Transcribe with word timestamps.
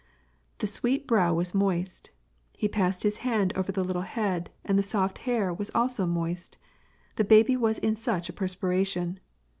The 0.57 0.65
sweet 0.65 1.05
brow 1.07 1.31
was 1.35 1.53
moist; 1.53 2.09
he 2.57 2.67
passed 2.67 3.03
his 3.03 3.19
hand 3.19 3.53
over 3.55 3.71
the 3.71 3.83
little 3.83 4.01
head, 4.01 4.49
and 4.65 4.75
the 4.75 4.81
soft 4.81 5.19
hair 5.29 5.53
was 5.53 5.69
also 5.75 6.07
moist, 6.07 6.57
the 7.17 7.23
baby 7.23 7.55
was 7.55 7.77
in 7.77 7.95
such 7.95 8.27
a 8.27 8.33
perspiration 8.33 9.19